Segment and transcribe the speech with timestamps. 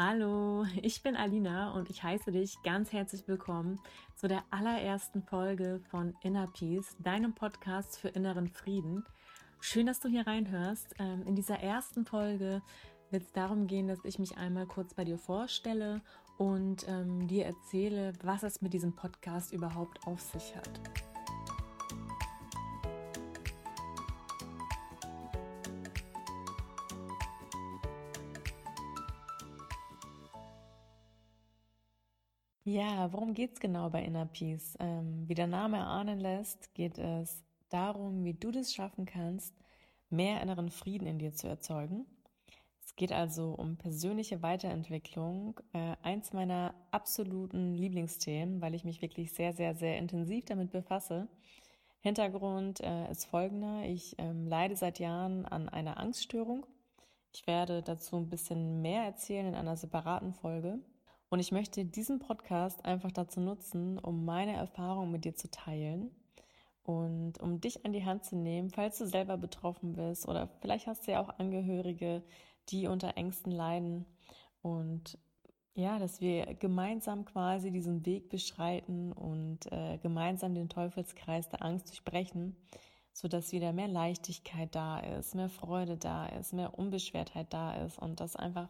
[0.00, 3.80] Hallo, ich bin Alina und ich heiße dich ganz herzlich willkommen
[4.14, 9.04] zu der allerersten Folge von Inner Peace, deinem Podcast für inneren Frieden.
[9.58, 10.94] Schön, dass du hier reinhörst.
[11.00, 12.62] Ähm, in dieser ersten Folge
[13.10, 16.00] wird es darum gehen, dass ich mich einmal kurz bei dir vorstelle
[16.36, 20.80] und ähm, dir erzähle, was es mit diesem Podcast überhaupt auf sich hat.
[32.70, 34.76] Ja, worum geht es genau bei Inner Peace?
[34.78, 39.54] Ähm, wie der Name erahnen lässt, geht es darum, wie du das schaffen kannst,
[40.10, 42.04] mehr inneren Frieden in dir zu erzeugen.
[42.84, 49.32] Es geht also um persönliche Weiterentwicklung, äh, eins meiner absoluten Lieblingsthemen, weil ich mich wirklich
[49.32, 51.26] sehr, sehr, sehr intensiv damit befasse.
[52.00, 53.84] Hintergrund äh, ist folgender.
[53.86, 56.66] Ich ähm, leide seit Jahren an einer Angststörung.
[57.32, 60.80] Ich werde dazu ein bisschen mehr erzählen in einer separaten Folge.
[61.30, 66.10] Und ich möchte diesen Podcast einfach dazu nutzen, um meine Erfahrungen mit dir zu teilen
[66.84, 70.86] und um dich an die Hand zu nehmen, falls du selber betroffen bist oder vielleicht
[70.86, 72.22] hast du ja auch Angehörige,
[72.70, 74.06] die unter Ängsten leiden.
[74.62, 75.18] Und
[75.74, 81.90] ja, dass wir gemeinsam quasi diesen Weg beschreiten und äh, gemeinsam den Teufelskreis der Angst
[81.90, 82.56] durchbrechen,
[83.12, 87.98] so dass wieder mehr Leichtigkeit da ist, mehr Freude da ist, mehr Unbeschwertheit da ist
[87.98, 88.68] und dass einfach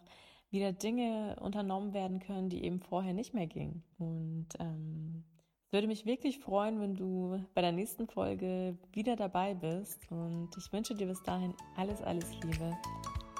[0.50, 3.82] wieder Dinge unternommen werden können, die eben vorher nicht mehr gingen.
[3.98, 5.24] Und ähm,
[5.66, 10.10] es würde mich wirklich freuen, wenn du bei der nächsten Folge wieder dabei bist.
[10.10, 12.76] Und ich wünsche dir bis dahin alles, alles Liebe.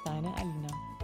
[0.05, 0.98] Deine Alina.